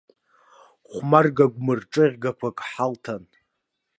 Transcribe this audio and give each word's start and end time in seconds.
Хәмарга 0.89 1.45
гәмырҿыӷьгақәак 1.53 2.57
ҳалҭан. 2.69 3.23